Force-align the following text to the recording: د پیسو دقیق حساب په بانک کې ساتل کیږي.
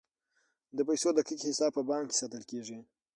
د 0.77 0.79
پیسو 0.87 1.09
دقیق 1.17 1.39
حساب 1.49 1.71
په 1.75 1.81
بانک 1.89 2.07
کې 2.09 2.17
ساتل 2.19 2.43
کیږي. 2.51 2.77